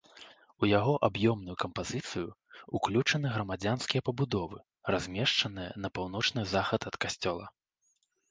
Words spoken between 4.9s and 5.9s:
размешчаныя